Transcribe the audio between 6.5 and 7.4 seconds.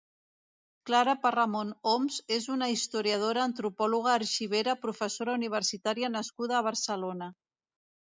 a Barcelona.